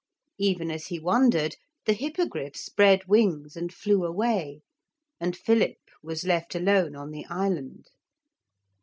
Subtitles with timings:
[0.39, 4.63] Even as he wondered, the Hippogriff spread wings and flew away.
[5.19, 7.85] And Philip was left alone on the island.